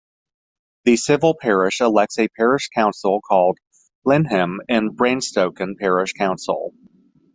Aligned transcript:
The 0.85 0.97
civil 0.97 1.35
parish 1.39 1.79
elects 1.79 2.17
a 2.17 2.27
parish 2.29 2.69
council 2.69 3.21
called 3.21 3.59
Lyneham 4.03 4.57
and 4.67 4.97
Bradenstoke 4.97 5.59
Parish 5.77 6.13
Council. 6.13 6.73